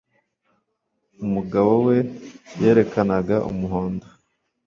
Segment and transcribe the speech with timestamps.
[1.25, 1.97] Umugabo we
[2.61, 4.07] yerekanaga umuhondo